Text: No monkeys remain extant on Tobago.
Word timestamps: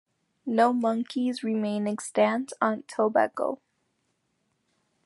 No 0.47 0.73
monkeys 0.73 1.43
remain 1.43 1.87
extant 1.87 2.53
on 2.59 2.81
Tobago. 2.87 3.61